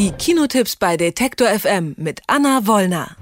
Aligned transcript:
Die 0.00 0.12
Kinotipps 0.12 0.76
bei 0.76 0.96
Detektor 0.96 1.46
FM 1.48 1.94
mit 1.98 2.22
Anna 2.26 2.66
Wollner. 2.66 3.16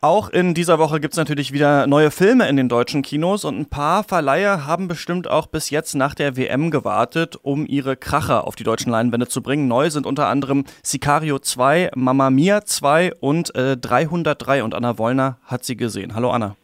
Auch 0.00 0.28
in 0.28 0.52
dieser 0.52 0.80
Woche 0.80 0.98
gibt 0.98 1.14
es 1.14 1.18
natürlich 1.18 1.52
wieder 1.52 1.86
neue 1.86 2.10
Filme 2.10 2.48
in 2.48 2.56
den 2.56 2.68
deutschen 2.68 3.02
Kinos 3.02 3.44
und 3.44 3.56
ein 3.56 3.66
paar 3.66 4.02
Verleiher 4.02 4.66
haben 4.66 4.88
bestimmt 4.88 5.30
auch 5.30 5.46
bis 5.46 5.70
jetzt 5.70 5.94
nach 5.94 6.16
der 6.16 6.36
WM 6.36 6.72
gewartet, 6.72 7.36
um 7.40 7.64
ihre 7.64 7.96
Kracher 7.96 8.44
auf 8.44 8.56
die 8.56 8.64
deutschen 8.64 8.90
Leinwände 8.90 9.28
zu 9.28 9.40
bringen. 9.40 9.68
Neu 9.68 9.88
sind 9.88 10.04
unter 10.04 10.26
anderem 10.26 10.64
Sicario 10.82 11.38
2, 11.38 11.92
Mamma 11.94 12.28
Mia 12.30 12.64
2 12.64 13.14
und 13.20 13.54
äh, 13.54 13.76
303 13.76 14.64
und 14.64 14.74
Anna 14.74 14.98
Wollner 14.98 15.38
hat 15.44 15.64
sie 15.64 15.76
gesehen. 15.76 16.16
Hallo 16.16 16.32
Anna. 16.32 16.56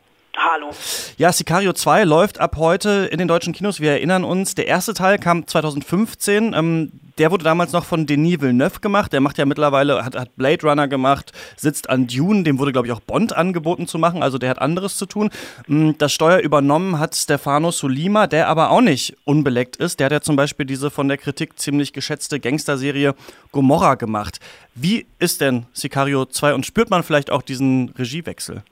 Hallo. 0.53 0.71
Ja, 1.17 1.33
Sicario 1.33 1.73
2 1.73 2.03
läuft 2.03 2.41
ab 2.41 2.57
heute 2.57 3.09
in 3.13 3.19
den 3.19 3.29
deutschen 3.29 3.53
Kinos. 3.53 3.79
Wir 3.79 3.93
erinnern 3.93 4.25
uns, 4.25 4.57
der 4.57 4.67
erste 4.67 4.95
Teil 4.95 5.17
kam 5.17 5.47
2015. 5.47 6.55
Ähm, 6.55 6.91
der 7.19 7.31
wurde 7.31 7.45
damals 7.45 7.71
noch 7.71 7.85
von 7.85 8.05
Denis 8.05 8.41
Villeneuve 8.41 8.81
gemacht. 8.81 9.13
Der 9.13 9.21
macht 9.21 9.39
ja 9.39 9.47
mittlerweile, 9.47 10.05
hat, 10.05 10.17
hat 10.17 10.35
Blade 10.35 10.67
Runner 10.67 10.89
gemacht, 10.89 11.31
sitzt 11.57 11.89
an 11.89 12.09
Dune. 12.09 12.43
Dem 12.43 12.59
wurde, 12.59 12.73
glaube 12.73 12.89
ich, 12.89 12.93
auch 12.93 12.99
Bond 12.99 13.33
angeboten 13.33 13.87
zu 13.87 13.99
machen. 13.99 14.25
Also 14.25 14.39
der 14.39 14.51
hat 14.51 14.61
anderes 14.61 14.97
zu 14.97 15.07
tun. 15.07 15.31
Mm, 15.69 15.93
das 15.99 16.13
Steuer 16.13 16.39
übernommen 16.39 16.99
hat 16.99 17.15
Stefano 17.15 17.71
Solima, 17.71 18.27
der 18.27 18.49
aber 18.49 18.71
auch 18.71 18.81
nicht 18.81 19.17
unbeleckt 19.25 19.77
ist. 19.77 20.01
Der 20.01 20.07
hat 20.07 20.13
ja 20.13 20.21
zum 20.21 20.35
Beispiel 20.35 20.67
diese 20.67 20.91
von 20.91 21.07
der 21.07 21.19
Kritik 21.19 21.61
ziemlich 21.61 21.93
geschätzte 21.93 22.41
Gangsterserie 22.41 23.15
Gomorra 23.53 23.95
gemacht. 23.95 24.41
Wie 24.75 25.07
ist 25.21 25.41
denn 25.43 25.67
Sicario 25.75 26.25
2 26.25 26.55
und 26.55 26.67
spürt 26.67 26.91
man 26.91 27.05
vielleicht 27.05 27.31
auch 27.31 27.43
diesen 27.43 27.91
Regiewechsel? 27.91 28.65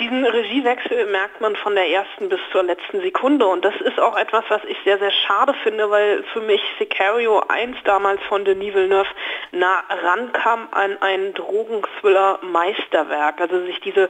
Diesen 0.00 0.24
Regiewechsel 0.24 1.06
merkt 1.06 1.40
man 1.42 1.54
von 1.56 1.74
der 1.74 1.86
ersten 1.86 2.30
bis 2.30 2.40
zur 2.52 2.62
letzten 2.62 3.02
Sekunde 3.02 3.46
und 3.46 3.66
das 3.66 3.78
ist 3.82 4.00
auch 4.00 4.16
etwas, 4.16 4.44
was 4.48 4.64
ich 4.64 4.78
sehr, 4.82 4.98
sehr 4.98 5.10
schade 5.10 5.52
finde, 5.62 5.90
weil 5.90 6.22
für 6.32 6.40
mich 6.40 6.62
Sicario 6.78 7.42
1 7.46 7.76
damals 7.84 8.22
von 8.22 8.46
Denis 8.46 8.72
Villeneuve 8.72 9.10
nah 9.52 9.84
rankam 10.02 10.68
an 10.70 10.96
ein 11.02 11.34
Drogenthriller-Meisterwerk. 11.34 13.42
Also 13.42 13.60
sich 13.66 13.78
diese 13.80 14.08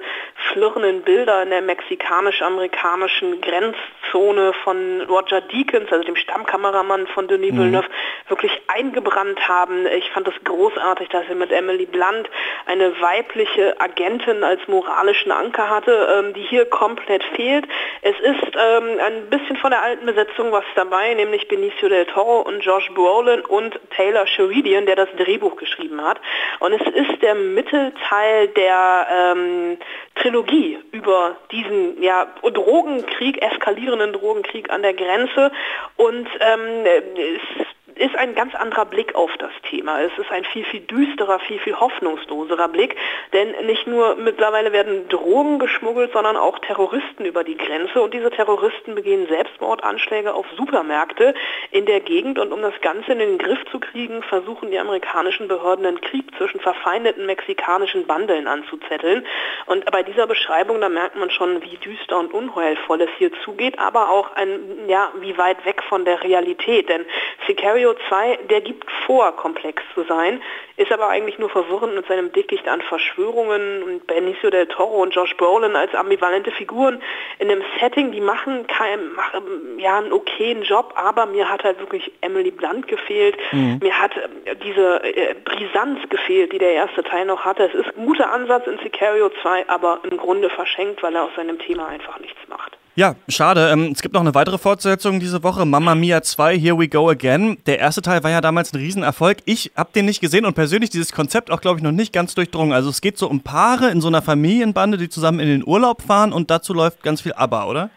flirrenden 0.52 1.02
Bilder 1.02 1.42
in 1.42 1.50
der 1.50 1.62
mexikanisch-amerikanischen 1.62 3.40
Grenzzone 3.40 4.52
von 4.62 5.00
Roger 5.08 5.40
Deakins, 5.40 5.90
also 5.90 6.04
dem 6.04 6.16
Stammkameramann 6.16 7.06
von 7.08 7.26
Denis 7.26 7.52
mhm. 7.52 7.58
Villeneuve, 7.58 7.88
wirklich 8.28 8.52
eingebrannt 8.68 9.48
haben. 9.48 9.86
Ich 9.86 10.08
fand 10.10 10.28
es 10.28 10.34
großartig, 10.44 11.08
dass 11.08 11.24
er 11.28 11.34
mit 11.34 11.50
Emily 11.50 11.86
Blunt 11.86 12.30
eine 12.66 13.00
weibliche 13.00 13.80
Agentin 13.80 14.44
als 14.44 14.60
moralischen 14.68 15.32
Anker 15.32 15.68
hat 15.68 15.80
hatte, 15.80 16.08
ähm, 16.18 16.34
die 16.34 16.42
hier 16.42 16.66
komplett 16.66 17.22
fehlt. 17.34 17.66
Es 18.02 18.18
ist 18.20 18.56
ähm, 18.56 18.98
ein 19.00 19.30
bisschen 19.30 19.56
von 19.56 19.70
der 19.70 19.82
alten 19.82 20.06
Besetzung 20.06 20.52
was 20.52 20.64
dabei, 20.74 21.14
nämlich 21.14 21.48
Benicio 21.48 21.88
del 21.88 22.06
Toro 22.06 22.40
und 22.40 22.60
Josh 22.60 22.90
Brolin 22.94 23.40
und 23.40 23.78
Taylor 23.96 24.26
Sheridan, 24.26 24.86
der 24.86 24.96
das 24.96 25.08
Drehbuch 25.16 25.56
geschrieben 25.56 26.02
hat. 26.02 26.20
Und 26.60 26.72
es 26.72 26.86
ist 26.94 27.22
der 27.22 27.34
Mittelteil 27.34 28.48
der 28.48 29.06
ähm, 29.10 29.78
Trilogie 30.20 30.78
über 30.92 31.36
diesen 31.50 32.02
ja, 32.02 32.26
Drogenkrieg, 32.42 33.42
eskalierenden 33.42 34.12
Drogenkrieg 34.12 34.70
an 34.70 34.82
der 34.82 34.94
Grenze. 34.94 35.50
Und 35.96 36.28
ähm, 36.40 36.84
es 36.84 37.66
ist 38.00 38.16
ein 38.16 38.34
ganz 38.34 38.54
anderer 38.54 38.86
Blick 38.86 39.14
auf 39.14 39.30
das 39.38 39.52
Thema. 39.68 40.00
Es 40.00 40.16
ist 40.16 40.30
ein 40.32 40.44
viel, 40.44 40.64
viel 40.64 40.80
düsterer, 40.80 41.38
viel, 41.40 41.58
viel 41.58 41.78
hoffnungsloserer 41.78 42.68
Blick, 42.68 42.96
denn 43.34 43.50
nicht 43.66 43.86
nur 43.86 44.16
mittlerweile 44.16 44.72
werden 44.72 45.08
Drogen 45.08 45.58
geschmuggelt, 45.58 46.12
sondern 46.12 46.36
auch 46.36 46.58
Terroristen 46.60 47.26
über 47.26 47.44
die 47.44 47.58
Grenze 47.58 48.00
und 48.00 48.14
diese 48.14 48.30
Terroristen 48.30 48.94
begehen 48.94 49.26
Selbstmordanschläge 49.28 50.32
auf 50.32 50.46
Supermärkte 50.56 51.34
in 51.72 51.84
der 51.84 52.00
Gegend 52.00 52.38
und 52.38 52.52
um 52.52 52.62
das 52.62 52.72
Ganze 52.80 53.12
in 53.12 53.18
den 53.18 53.36
Griff 53.36 53.58
zu 53.70 53.78
kriegen, 53.78 54.22
versuchen 54.22 54.70
die 54.70 54.78
amerikanischen 54.78 55.46
Behörden 55.46 55.84
einen 55.84 56.00
Krieg 56.00 56.24
zwischen 56.38 56.60
verfeindeten 56.60 57.26
mexikanischen 57.26 58.06
Bandeln 58.06 58.48
anzuzetteln. 58.48 59.26
Und 59.66 59.84
bei 59.90 60.02
dieser 60.02 60.26
Beschreibung, 60.26 60.80
da 60.80 60.88
merkt 60.88 61.16
man 61.16 61.30
schon, 61.30 61.62
wie 61.62 61.76
düster 61.76 62.18
und 62.18 62.32
unheilvoll 62.32 63.02
es 63.02 63.10
hier 63.18 63.30
zugeht, 63.44 63.78
aber 63.78 64.08
auch 64.08 64.34
ein, 64.36 64.88
ja, 64.88 65.12
wie 65.20 65.36
weit 65.36 65.66
weg 65.66 65.82
von 65.82 66.06
der 66.06 66.22
Realität. 66.22 66.88
Denn 66.88 67.04
Sicario 67.46 67.89
CO2, 67.90 68.46
der 68.48 68.60
gibt 68.60 68.90
vor, 69.06 69.32
komplex 69.36 69.82
zu 69.94 70.04
sein, 70.04 70.40
ist 70.76 70.92
aber 70.92 71.08
eigentlich 71.08 71.38
nur 71.38 71.50
verwirrend 71.50 71.94
mit 71.94 72.06
seinem 72.06 72.32
Dickicht 72.32 72.66
an 72.68 72.80
Verschwörungen 72.80 73.82
und 73.82 74.06
Benicio 74.06 74.50
del 74.50 74.66
Toro 74.66 75.02
und 75.02 75.14
Josh 75.14 75.36
Brolin 75.36 75.76
als 75.76 75.94
ambivalente 75.94 76.50
Figuren 76.50 77.02
in 77.38 77.50
einem 77.50 77.62
Setting, 77.78 78.12
die 78.12 78.20
machen, 78.20 78.66
kein, 78.66 79.12
machen 79.12 79.78
ja 79.78 79.98
einen 79.98 80.12
okayen 80.12 80.62
Job, 80.62 80.94
aber 80.96 81.26
mir 81.26 81.48
hat 81.48 81.64
halt 81.64 81.78
wirklich 81.80 82.10
Emily 82.20 82.50
Blunt 82.50 82.88
gefehlt, 82.88 83.36
mhm. 83.52 83.78
mir 83.82 83.98
hat 83.98 84.16
äh, 84.16 84.56
diese 84.56 85.02
äh, 85.04 85.34
Brisanz 85.44 86.00
gefehlt, 86.08 86.52
die 86.52 86.58
der 86.58 86.72
erste 86.72 87.02
Teil 87.02 87.26
noch 87.26 87.44
hatte. 87.44 87.64
Es 87.64 87.74
ist 87.74 87.96
ein 87.96 88.06
guter 88.06 88.32
Ansatz 88.32 88.66
in 88.66 88.78
Sicario 88.78 89.30
2, 89.42 89.68
aber 89.68 90.00
im 90.10 90.16
Grunde 90.16 90.48
verschenkt, 90.50 91.02
weil 91.02 91.14
er 91.14 91.24
aus 91.24 91.34
seinem 91.36 91.58
Thema 91.58 91.88
einfach 91.88 92.18
nichts 92.20 92.40
macht. 92.48 92.79
Ja, 92.96 93.14
schade. 93.28 93.70
Ähm, 93.70 93.92
es 93.92 94.02
gibt 94.02 94.14
noch 94.14 94.20
eine 94.20 94.34
weitere 94.34 94.58
Fortsetzung 94.58 95.20
diese 95.20 95.44
Woche, 95.44 95.64
Mamma 95.64 95.94
Mia 95.94 96.22
2, 96.22 96.58
Here 96.58 96.76
We 96.76 96.88
Go 96.88 97.08
Again. 97.08 97.56
Der 97.66 97.78
erste 97.78 98.02
Teil 98.02 98.24
war 98.24 98.30
ja 98.30 98.40
damals 98.40 98.72
ein 98.72 98.78
Riesenerfolg. 98.78 99.38
Ich 99.44 99.70
habe 99.76 99.90
den 99.94 100.06
nicht 100.06 100.20
gesehen 100.20 100.44
und 100.44 100.54
persönlich 100.54 100.90
dieses 100.90 101.12
Konzept 101.12 101.52
auch, 101.52 101.60
glaube 101.60 101.78
ich, 101.78 101.84
noch 101.84 101.92
nicht 101.92 102.12
ganz 102.12 102.34
durchdrungen. 102.34 102.72
Also 102.72 102.90
es 102.90 103.00
geht 103.00 103.16
so 103.16 103.28
um 103.28 103.40
Paare 103.40 103.90
in 103.90 104.00
so 104.00 104.08
einer 104.08 104.22
Familienbande, 104.22 104.98
die 104.98 105.08
zusammen 105.08 105.38
in 105.38 105.46
den 105.46 105.66
Urlaub 105.66 106.02
fahren 106.02 106.32
und 106.32 106.50
dazu 106.50 106.74
läuft 106.74 107.02
ganz 107.04 107.20
viel 107.20 107.32
ABBA, 107.32 107.64
oder? 107.66 107.90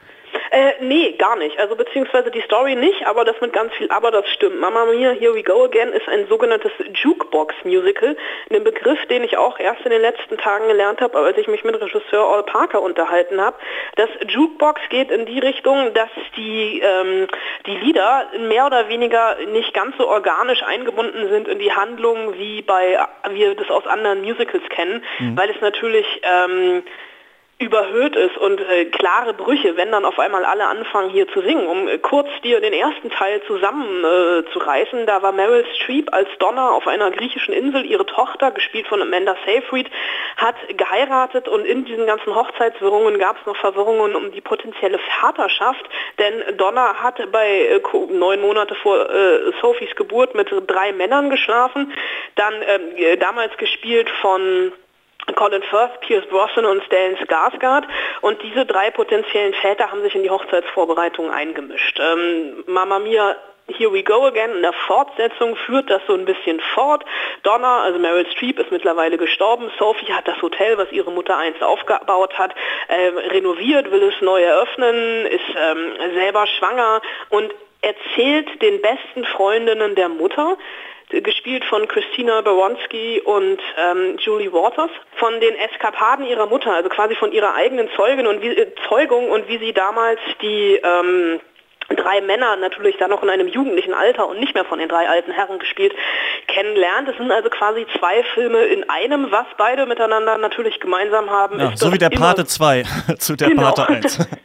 Äh, 0.53 0.73
nee, 0.81 1.13
gar 1.13 1.35
nicht. 1.35 1.57
Also 1.57 1.75
beziehungsweise 1.75 2.29
die 2.29 2.41
Story 2.41 2.75
nicht, 2.75 3.07
aber 3.07 3.25
das 3.25 3.41
mit 3.41 3.53
ganz 3.53 3.73
viel 3.73 3.89
Aber, 3.89 4.11
das 4.11 4.29
stimmt. 4.29 4.59
Mama 4.59 4.85
Mia, 4.85 5.09
Here 5.09 5.33
We 5.33 5.41
Go 5.41 5.63
Again 5.63 5.89
ist 5.89 6.07
ein 6.07 6.27
sogenanntes 6.27 6.71
Jukebox-Musical. 6.93 8.15
Ein 8.51 8.63
Begriff, 8.63 9.03
den 9.07 9.23
ich 9.23 9.35
auch 9.35 9.57
erst 9.57 9.81
in 9.81 9.89
den 9.89 10.01
letzten 10.01 10.37
Tagen 10.37 10.67
gelernt 10.67 11.01
habe, 11.01 11.17
als 11.17 11.39
ich 11.39 11.47
mich 11.47 11.63
mit 11.63 11.81
Regisseur 11.81 12.27
Al 12.27 12.43
Parker 12.43 12.83
unterhalten 12.83 13.41
habe. 13.41 13.57
Das 13.95 14.09
Jukebox 14.27 14.79
geht 14.89 15.09
in 15.09 15.25
die 15.25 15.39
Richtung, 15.39 15.91
dass 15.95 16.11
die, 16.37 16.81
ähm, 16.81 17.27
die 17.65 17.75
Lieder 17.77 18.27
mehr 18.47 18.67
oder 18.67 18.89
weniger 18.89 19.37
nicht 19.51 19.73
ganz 19.73 19.97
so 19.97 20.07
organisch 20.07 20.61
eingebunden 20.61 21.29
sind 21.29 21.47
in 21.47 21.57
die 21.57 21.71
Handlung, 21.73 22.35
wie 22.37 22.61
bei 22.61 22.99
wie 23.31 23.43
wir 23.43 23.55
das 23.55 23.69
aus 23.69 23.85
anderen 23.87 24.21
Musicals 24.21 24.63
kennen, 24.69 25.03
mhm. 25.19 25.37
weil 25.37 25.49
es 25.49 25.59
natürlich 25.61 26.05
ähm, 26.23 26.83
überhöht 27.63 28.15
ist 28.15 28.37
und 28.37 28.59
äh, 28.59 28.85
klare 28.85 29.33
Brüche, 29.33 29.77
wenn 29.77 29.91
dann 29.91 30.05
auf 30.05 30.19
einmal 30.19 30.45
alle 30.45 30.67
anfangen 30.67 31.09
hier 31.09 31.27
zu 31.29 31.41
singen. 31.41 31.67
Um 31.67 31.87
äh, 31.87 31.97
kurz 31.97 32.27
dir 32.43 32.59
den 32.59 32.73
ersten 32.73 33.09
Teil 33.09 33.41
zusammenzureißen, 33.47 34.99
äh, 34.99 35.05
da 35.05 35.21
war 35.21 35.31
Meryl 35.31 35.65
Streep 35.75 36.13
als 36.13 36.27
Donna 36.39 36.71
auf 36.71 36.87
einer 36.87 37.09
griechischen 37.11 37.53
Insel, 37.53 37.85
ihre 37.85 38.05
Tochter, 38.05 38.51
gespielt 38.51 38.87
von 38.87 39.01
Amanda 39.01 39.35
Seyfried, 39.45 39.89
hat 40.37 40.55
geheiratet 40.77 41.47
und 41.47 41.65
in 41.65 41.85
diesen 41.85 42.05
ganzen 42.05 42.35
Hochzeitswirrungen 42.35 43.17
gab 43.17 43.39
es 43.39 43.45
noch 43.45 43.55
Verwirrungen 43.55 44.15
um 44.15 44.31
die 44.31 44.41
potenzielle 44.41 44.99
Vaterschaft, 45.21 45.83
denn 46.19 46.57
Donna 46.57 46.95
hat 46.95 47.19
bei 47.31 47.47
äh, 47.47 47.81
neun 48.11 48.41
Monate 48.41 48.75
vor 48.75 49.09
äh, 49.09 49.51
Sophies 49.61 49.95
Geburt 49.95 50.35
mit 50.35 50.49
drei 50.67 50.91
Männern 50.91 51.29
geschlafen, 51.29 51.93
dann 52.35 52.53
ähm, 52.67 53.19
damals 53.19 53.55
gespielt 53.57 54.09
von 54.21 54.73
Colin 55.35 55.63
Firth, 55.63 55.99
Pierce 56.01 56.25
Brosnan 56.27 56.65
und 56.65 56.83
Stellan 56.83 57.17
Skarsgård 57.17 57.85
und 58.21 58.41
diese 58.43 58.65
drei 58.65 58.91
potenziellen 58.91 59.53
Väter 59.53 59.89
haben 59.91 60.01
sich 60.01 60.15
in 60.15 60.23
die 60.23 60.29
Hochzeitsvorbereitungen 60.29 61.31
eingemischt. 61.31 61.99
Ähm, 61.99 62.63
Mama 62.67 62.99
Mia 62.99 63.35
Here 63.67 63.93
We 63.93 64.03
Go 64.03 64.25
Again 64.25 64.51
in 64.57 64.61
der 64.61 64.73
Fortsetzung 64.73 65.55
führt 65.55 65.89
das 65.89 66.01
so 66.05 66.13
ein 66.13 66.25
bisschen 66.25 66.59
fort. 66.73 67.05
Donna, 67.43 67.83
also 67.83 67.97
Meryl 67.97 68.29
Streep, 68.31 68.59
ist 68.59 68.71
mittlerweile 68.71 69.17
gestorben. 69.17 69.71
Sophie 69.79 70.11
hat 70.11 70.27
das 70.27 70.41
Hotel, 70.41 70.77
was 70.77 70.91
ihre 70.91 71.11
Mutter 71.11 71.37
einst 71.37 71.63
aufgebaut 71.63 72.37
hat, 72.37 72.53
äh, 72.89 73.07
renoviert, 73.29 73.89
will 73.89 74.03
es 74.03 74.21
neu 74.21 74.41
eröffnen, 74.41 75.25
ist 75.27 75.55
ähm, 75.57 75.93
selber 76.13 76.45
schwanger 76.45 77.01
und 77.29 77.53
erzählt 77.81 78.61
den 78.61 78.81
besten 78.81 79.23
Freundinnen 79.25 79.95
der 79.95 80.09
Mutter, 80.09 80.57
gespielt 81.21 81.63
von 81.65 81.87
Christina 81.87 82.41
Baronski 82.41 83.21
und 83.21 83.59
ähm, 83.77 84.17
Julie 84.19 84.51
Waters, 84.51 84.91
von 85.17 85.39
den 85.39 85.55
Eskapaden 85.55 86.25
ihrer 86.25 86.47
Mutter, 86.47 86.73
also 86.73 86.89
quasi 86.89 87.15
von 87.15 87.31
ihrer 87.31 87.53
eigenen 87.55 87.89
Zeugin 87.95 88.27
und 88.27 88.41
wie, 88.41 88.49
äh, 88.49 88.73
Zeugung 88.87 89.29
und 89.29 89.47
wie 89.47 89.57
sie 89.59 89.73
damals 89.73 90.19
die 90.41 90.79
ähm, 90.83 91.39
drei 91.89 92.21
Männer 92.21 92.55
natürlich 92.55 92.97
dann 92.97 93.09
noch 93.09 93.23
in 93.23 93.29
einem 93.29 93.47
jugendlichen 93.47 93.93
Alter 93.93 94.27
und 94.27 94.39
nicht 94.39 94.53
mehr 94.53 94.65
von 94.65 94.79
den 94.79 94.89
drei 94.89 95.07
alten 95.07 95.31
Herren 95.31 95.59
gespielt 95.59 95.93
kennenlernt. 96.47 97.09
Es 97.09 97.17
sind 97.17 97.31
also 97.31 97.49
quasi 97.49 97.85
zwei 97.97 98.23
Filme 98.33 98.59
in 98.63 98.89
einem, 98.89 99.31
was 99.31 99.45
beide 99.57 99.85
miteinander 99.85 100.37
natürlich 100.37 100.79
gemeinsam 100.79 101.29
haben. 101.29 101.59
Ja, 101.59 101.71
so 101.75 101.91
wie 101.91 101.97
der 101.97 102.09
Pate 102.09 102.45
2 102.45 102.83
zu 103.17 103.35
der 103.35 103.49
genau. 103.49 103.71
Pate 103.71 103.87
1. 103.87 104.19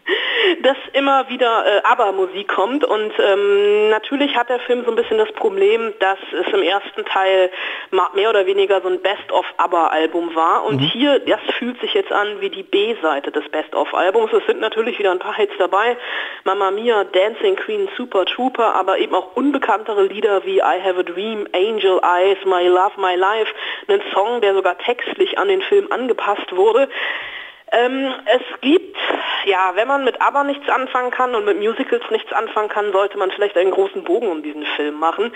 dass 0.63 0.77
immer 0.93 1.29
wieder 1.29 1.65
äh, 1.67 1.81
ABBA-Musik 1.85 2.49
kommt 2.49 2.85
und 2.85 3.13
ähm, 3.19 3.91
natürlich 3.91 4.37
hat 4.37 4.49
der 4.49 4.61
Film 4.61 4.85
so 4.85 4.91
ein 4.91 4.97
bisschen 4.97 5.19
das 5.19 5.31
Problem, 5.33 5.93
dass 6.01 6.19
es 6.33 6.53
im 6.53 6.63
ersten 6.63 7.05
Teil 7.05 7.51
mehr 8.15 8.31
oder 8.31 8.47
weniger 8.47 8.81
so 8.81 8.89
ein 8.89 9.01
Best-of-ABBA-Album 9.01 10.35
war 10.35 10.65
und 10.65 10.81
mhm. 10.81 10.85
hier, 10.87 11.19
das 11.21 11.41
fühlt 11.59 11.81
sich 11.81 11.95
jetzt 11.95 12.13
an 12.13 12.41
wie 12.41 12.51
die 12.51 12.63
B-Seite 12.63 13.31
des 13.31 13.49
Best-of-Albums. 13.49 14.33
Es 14.33 14.47
sind 14.47 14.61
natürlich 14.61 14.99
wieder 14.99 15.11
ein 15.11 15.19
paar 15.19 15.35
Hits 15.35 15.55
dabei, 15.59 15.97
Mamma 16.45 16.71
Mia, 16.71 17.05
Dancing 17.05 17.57
Queen, 17.57 17.89
Super 17.97 18.25
Trooper, 18.25 18.75
aber 18.75 18.99
eben 18.99 19.15
auch 19.15 19.37
unbekanntere 19.37 20.05
Lieder 20.05 20.45
wie 20.45 20.59
I 20.59 20.83
Have 20.83 21.01
a 21.01 21.03
Dream, 21.03 21.47
Angel 21.53 22.01
Eyes, 22.03 22.39
My 22.45 22.67
Love, 22.67 23.01
My 23.01 23.15
Life, 23.15 23.53
einen 23.87 24.03
Song, 24.13 24.41
der 24.41 24.55
sogar 24.55 24.79
textlich 24.79 25.39
an 25.39 25.49
den 25.49 25.63
Film 25.63 25.91
angepasst 25.91 26.55
wurde. 26.55 26.89
Ähm, 27.73 28.15
es 28.27 28.61
gibt, 28.61 28.97
ja, 29.45 29.73
wenn 29.75 29.89
man 29.89 30.05
mit 30.05 30.21
ABBA 30.21 30.45
nichts 30.45 30.69
anfangen 30.69 31.11
kann 31.11 31.35
und 31.35 31.45
mit 31.45 31.59
Musicals 31.59 32.03
nichts 32.11 32.33
anfangen 32.33 32.69
kann, 32.69 32.93
sollte 32.93 33.19
man 33.19 33.31
vielleicht 33.31 33.57
einen 33.57 33.71
großen 33.71 34.05
Bogen 34.05 34.29
um 34.29 34.43
diesen 34.43 34.65
Film 34.77 34.95
machen. 34.95 35.35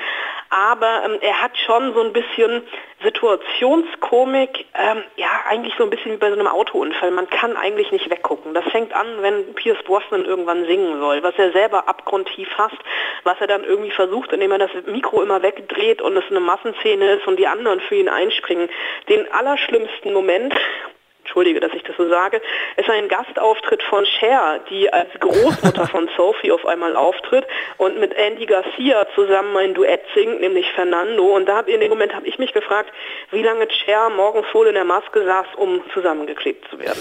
Aber 0.48 1.02
ähm, 1.04 1.18
er 1.20 1.42
hat 1.42 1.56
schon 1.58 1.92
so 1.94 2.02
ein 2.02 2.12
bisschen 2.12 2.62
Situationskomik, 3.02 4.66
ähm, 4.78 5.02
ja, 5.16 5.28
eigentlich 5.48 5.74
so 5.76 5.84
ein 5.84 5.90
bisschen 5.90 6.12
wie 6.12 6.16
bei 6.16 6.28
so 6.28 6.38
einem 6.38 6.46
Autounfall. 6.46 7.10
Man 7.10 7.28
kann 7.28 7.56
eigentlich 7.56 7.90
nicht 7.90 8.08
weggucken. 8.08 8.54
Das 8.54 8.64
fängt 8.66 8.94
an, 8.94 9.06
wenn 9.20 9.54
Pierce 9.54 9.82
Brosnan 9.84 10.24
irgendwann 10.24 10.64
singen 10.66 11.00
soll, 11.00 11.22
was 11.22 11.34
er 11.36 11.52
selber 11.52 11.88
abgrundtief 11.88 12.48
hasst, 12.56 12.78
was 13.24 13.40
er 13.40 13.46
dann 13.46 13.64
irgendwie 13.64 13.90
versucht, 13.90 14.32
indem 14.32 14.52
er 14.52 14.58
das 14.58 14.70
Mikro 14.86 15.22
immer 15.22 15.42
wegdreht 15.42 16.00
und 16.00 16.16
es 16.16 16.24
eine 16.30 16.40
Massenszene 16.40 17.12
ist 17.12 17.26
und 17.26 17.38
die 17.38 17.46
anderen 17.46 17.80
für 17.80 17.96
ihn 17.96 18.08
einspringen. 18.08 18.68
Den 19.08 19.30
allerschlimmsten 19.32 20.12
Moment 20.12 20.54
entschuldige, 21.32 21.60
dass 21.60 21.72
ich 21.72 21.82
das 21.82 21.96
so 21.96 22.08
sage, 22.10 22.42
ist 22.76 22.90
ein 22.90 23.08
Gastauftritt 23.08 23.82
von 23.84 24.04
Cher, 24.04 24.60
die 24.68 24.92
als 24.92 25.08
Großmutter 25.18 25.86
von 25.88 26.08
Sophie 26.14 26.52
auf 26.52 26.66
einmal 26.66 26.94
auftritt 26.94 27.46
und 27.78 27.98
mit 27.98 28.12
Andy 28.12 28.44
Garcia 28.44 29.06
zusammen 29.14 29.56
ein 29.56 29.72
Duett 29.72 30.02
singt, 30.14 30.40
nämlich 30.40 30.66
Fernando. 30.74 31.34
Und 31.34 31.46
da 31.46 31.60
in 31.60 31.80
dem 31.80 31.88
Moment 31.88 32.14
habe 32.14 32.26
ich 32.26 32.38
mich 32.38 32.52
gefragt, 32.52 32.92
wie 33.30 33.42
lange 33.42 33.66
Cher 33.70 34.10
morgens 34.10 34.46
wohl 34.52 34.66
in 34.66 34.74
der 34.74 34.84
Maske 34.84 35.24
saß, 35.24 35.46
um 35.56 35.80
zusammengeklebt 35.94 36.68
zu 36.68 36.78
werden. 36.78 37.00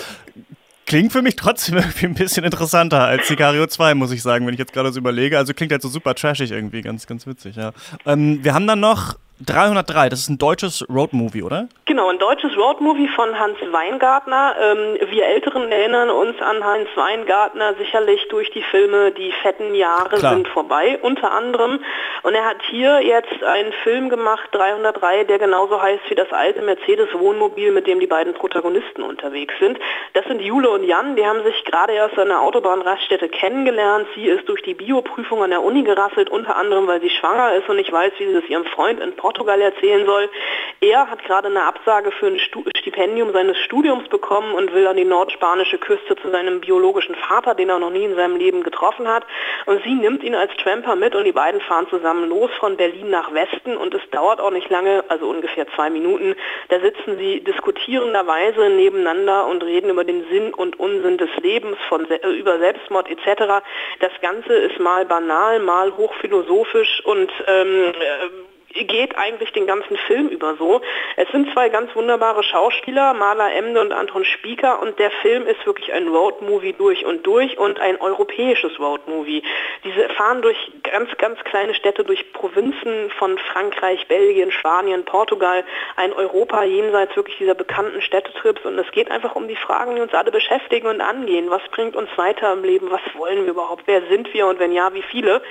Klingt 0.85 1.11
für 1.11 1.21
mich 1.21 1.35
trotzdem 1.35 1.75
irgendwie 1.77 2.05
ein 2.05 2.15
bisschen 2.15 2.45
interessanter 2.45 3.01
als 3.01 3.27
Sicario 3.27 3.67
2, 3.67 3.95
muss 3.95 4.13
ich 4.13 4.21
sagen, 4.21 4.47
wenn 4.47 4.53
ich 4.53 4.59
jetzt 4.59 4.71
gerade 4.71 4.93
so 4.93 4.99
überlege. 4.99 5.37
Also 5.37 5.53
klingt 5.53 5.73
halt 5.73 5.81
so 5.81 5.89
super 5.89 6.15
trashig 6.15 6.51
irgendwie, 6.51 6.81
ganz, 6.81 7.05
ganz 7.05 7.27
witzig, 7.27 7.57
ja. 7.57 7.73
Ähm, 8.05 8.39
wir 8.43 8.53
haben 8.53 8.65
dann 8.65 8.79
noch 8.79 9.15
303, 9.45 10.09
das 10.09 10.19
ist 10.19 10.29
ein 10.29 10.37
deutsches 10.37 10.85
Roadmovie, 10.89 11.43
oder? 11.43 11.67
Genau, 11.85 12.09
ein 12.09 12.19
deutsches 12.19 12.55
Roadmovie 12.55 13.09
von 13.09 13.37
Hans 13.37 13.57
Weingartner. 13.71 14.55
Ähm, 14.61 15.09
wir 15.09 15.25
Älteren 15.25 15.71
erinnern 15.71 16.09
uns 16.09 16.39
an 16.41 16.63
Hans 16.63 16.87
Weingartner 16.95 17.73
sicherlich 17.75 18.27
durch 18.29 18.49
die 18.51 18.61
Filme 18.61 19.11
Die 19.11 19.31
fetten 19.41 19.75
Jahre 19.75 20.17
Klar. 20.17 20.35
sind 20.35 20.47
vorbei, 20.47 20.99
unter 21.01 21.31
anderem. 21.31 21.79
Und 22.23 22.33
er 22.33 22.45
hat 22.45 22.61
hier 22.69 23.01
jetzt 23.01 23.43
einen 23.43 23.73
Film 23.83 24.09
gemacht, 24.09 24.49
303, 24.51 25.25
der 25.25 25.39
genauso 25.39 25.81
heißt 25.81 26.09
wie 26.09 26.15
das 26.15 26.31
alte 26.31 26.61
Mercedes-Wohnmobil, 26.61 27.71
mit 27.71 27.87
dem 27.87 27.99
die 27.99 28.07
beiden 28.07 28.33
Protagonisten 28.33 29.01
unterwegs 29.01 29.53
sind. 29.59 29.79
Das 30.13 30.25
sind 30.25 30.41
Jule 30.41 30.69
und 30.69 30.83
Jan, 30.83 31.15
die 31.15 31.25
haben 31.25 31.43
sich 31.43 31.65
gerade 31.65 31.93
erst 31.93 32.17
an 32.17 32.27
der 32.27 32.41
Autobahnraststätte 32.41 33.27
kennengelernt. 33.27 34.07
Sie 34.15 34.25
ist 34.25 34.47
durch 34.47 34.61
die 34.61 34.75
Bioprüfung 34.75 35.43
an 35.43 35.49
der 35.49 35.63
Uni 35.63 35.83
gerasselt, 35.83 36.29
unter 36.29 36.55
anderem, 36.55 36.87
weil 36.87 37.01
sie 37.01 37.09
schwanger 37.09 37.55
ist 37.55 37.67
und 37.67 37.77
nicht 37.77 37.91
weiß, 37.91 38.13
wie 38.19 38.27
sie 38.27 38.37
es 38.37 38.49
ihrem 38.49 38.65
Freund 38.65 38.99
in 38.99 39.15
Portugal 39.31 39.61
erzählen 39.61 40.05
soll. 40.05 40.29
Er 40.81 41.09
hat 41.09 41.23
gerade 41.23 41.47
eine 41.47 41.63
Absage 41.63 42.11
für 42.11 42.27
ein 42.27 42.39
Stipendium 42.39 43.31
seines 43.31 43.57
Studiums 43.59 44.09
bekommen 44.09 44.53
und 44.53 44.73
will 44.73 44.87
an 44.87 44.97
die 44.97 45.05
nordspanische 45.05 45.77
Küste 45.77 46.15
zu 46.17 46.29
seinem 46.31 46.59
biologischen 46.59 47.15
Vater, 47.15 47.55
den 47.55 47.69
er 47.69 47.79
noch 47.79 47.91
nie 47.91 48.03
in 48.03 48.15
seinem 48.15 48.35
Leben 48.35 48.63
getroffen 48.63 49.07
hat. 49.07 49.23
Und 49.67 49.81
sie 49.83 49.93
nimmt 49.93 50.23
ihn 50.23 50.35
als 50.35 50.51
Tramper 50.57 50.95
mit 50.95 51.15
und 51.15 51.23
die 51.23 51.31
beiden 51.31 51.61
fahren 51.61 51.87
zusammen 51.89 52.27
los 52.27 52.49
von 52.59 52.75
Berlin 52.75 53.09
nach 53.09 53.33
Westen 53.33 53.77
und 53.77 53.93
es 53.93 54.01
dauert 54.11 54.41
auch 54.41 54.51
nicht 54.51 54.69
lange, 54.69 55.03
also 55.07 55.29
ungefähr 55.29 55.65
zwei 55.75 55.89
Minuten. 55.89 56.35
Da 56.69 56.79
sitzen 56.79 57.17
sie 57.17 57.41
diskutierenderweise 57.41 58.69
nebeneinander 58.69 59.47
und 59.47 59.63
reden 59.63 59.91
über 59.91 60.03
den 60.03 60.27
Sinn 60.29 60.53
und 60.53 60.79
Unsinn 60.79 61.17
des 61.17 61.29
Lebens, 61.41 61.77
von, 61.87 62.05
über 62.05 62.59
Selbstmord 62.59 63.09
etc. 63.09 63.63
Das 63.99 64.11
Ganze 64.21 64.53
ist 64.53 64.79
mal 64.79 65.05
banal, 65.05 65.59
mal 65.59 65.95
hochphilosophisch 65.95 67.01
und 67.05 67.31
ähm, 67.47 67.93
geht 68.73 69.17
eigentlich 69.17 69.51
den 69.51 69.67
ganzen 69.67 69.97
Film 69.97 70.29
über 70.29 70.55
so. 70.55 70.81
Es 71.17 71.29
sind 71.29 71.51
zwei 71.53 71.69
ganz 71.69 71.93
wunderbare 71.95 72.43
Schauspieler, 72.43 73.13
Marla 73.13 73.51
Emde 73.51 73.81
und 73.81 73.91
Anton 73.91 74.25
Spieker 74.25 74.81
und 74.81 74.97
der 74.99 75.11
Film 75.11 75.45
ist 75.45 75.65
wirklich 75.65 75.91
ein 75.93 76.07
Roadmovie 76.07 76.73
durch 76.73 77.05
und 77.05 77.25
durch 77.25 77.57
und 77.57 77.79
ein 77.79 77.99
europäisches 77.99 78.79
Roadmovie. 78.79 79.43
Diese 79.83 80.09
fahren 80.09 80.41
durch 80.41 80.57
ganz, 80.83 81.09
ganz 81.17 81.39
kleine 81.43 81.73
Städte, 81.73 82.03
durch 82.03 82.31
Provinzen 82.33 83.11
von 83.17 83.37
Frankreich, 83.37 84.07
Belgien, 84.07 84.51
Spanien, 84.51 85.05
Portugal, 85.05 85.63
ein 85.95 86.13
Europa 86.13 86.63
jenseits 86.63 87.15
wirklich 87.15 87.37
dieser 87.37 87.55
bekannten 87.55 88.01
Städtetrips 88.01 88.65
und 88.65 88.77
es 88.79 88.89
geht 88.91 89.11
einfach 89.11 89.35
um 89.35 89.47
die 89.47 89.55
Fragen, 89.55 89.95
die 89.95 90.01
uns 90.01 90.13
alle 90.13 90.31
beschäftigen 90.31 90.87
und 90.87 91.01
angehen. 91.01 91.49
Was 91.49 91.61
bringt 91.71 91.95
uns 91.95 92.09
weiter 92.15 92.53
im 92.53 92.63
Leben? 92.63 92.89
Was 92.89 93.01
wollen 93.15 93.43
wir 93.43 93.51
überhaupt? 93.51 93.83
Wer 93.85 94.01
sind 94.07 94.33
wir 94.33 94.47
und 94.47 94.59
wenn 94.59 94.71
ja, 94.71 94.93
wie 94.93 95.03
viele? 95.03 95.41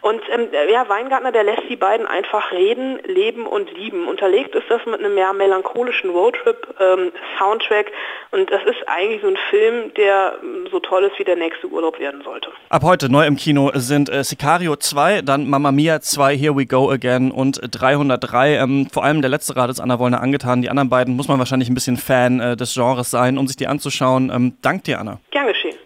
Und 0.00 0.22
ähm, 0.30 0.48
ja, 0.70 0.88
Weingartner, 0.88 1.32
der 1.32 1.44
lässt 1.44 1.68
die 1.68 1.76
beiden 1.76 2.06
einfach 2.06 2.52
reden 2.52 2.63
Reden, 2.64 2.98
Leben 3.06 3.46
und 3.46 3.70
Lieben. 3.76 4.08
Unterlegt 4.08 4.54
ist 4.54 4.64
das 4.70 4.80
mit 4.86 5.00
einem 5.00 5.14
mehr 5.14 5.34
melancholischen 5.34 6.08
Roadtrip-Soundtrack 6.08 7.86
ähm, 7.86 8.40
und 8.40 8.50
das 8.50 8.62
ist 8.64 8.88
eigentlich 8.88 9.20
so 9.20 9.28
ein 9.28 9.36
Film, 9.50 9.92
der 9.94 10.38
ähm, 10.42 10.66
so 10.70 10.80
toll 10.80 11.04
ist 11.04 11.18
wie 11.18 11.24
der 11.24 11.36
nächste 11.36 11.66
Urlaub 11.66 11.98
werden 11.98 12.22
sollte. 12.24 12.48
Ab 12.70 12.82
heute 12.82 13.12
neu 13.12 13.26
im 13.26 13.36
Kino 13.36 13.70
sind 13.74 14.08
äh, 14.08 14.24
Sicario 14.24 14.76
2, 14.76 15.22
dann 15.22 15.48
Mamma 15.48 15.72
Mia 15.72 16.00
2, 16.00 16.36
Here 16.36 16.56
We 16.56 16.64
Go 16.64 16.90
Again 16.90 17.30
und 17.30 17.60
303. 17.62 18.56
Ähm, 18.56 18.88
vor 18.90 19.04
allem 19.04 19.20
der 19.20 19.30
letzte 19.30 19.56
Rad 19.56 19.68
ist 19.68 19.80
Anna 19.80 19.98
Wollner 19.98 20.22
angetan. 20.22 20.62
Die 20.62 20.70
anderen 20.70 20.88
beiden 20.88 21.16
muss 21.16 21.28
man 21.28 21.38
wahrscheinlich 21.38 21.68
ein 21.68 21.74
bisschen 21.74 21.98
Fan 21.98 22.40
äh, 22.40 22.56
des 22.56 22.72
Genres 22.72 23.10
sein, 23.10 23.36
um 23.36 23.46
sich 23.46 23.56
die 23.56 23.66
anzuschauen. 23.66 24.32
Ähm, 24.34 24.56
dank 24.62 24.84
dir, 24.84 25.00
Anna. 25.00 25.20
Gern 25.30 25.46
geschehen. 25.48 25.76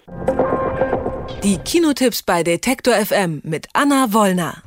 Die 1.42 1.58
Kinotipps 1.58 2.22
bei 2.22 2.42
Detektor 2.42 2.94
FM 2.94 3.40
mit 3.44 3.66
Anna 3.72 4.12
Wollner. 4.12 4.62